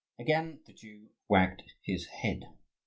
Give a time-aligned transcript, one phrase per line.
[0.17, 2.45] Again the Jew wagged his head.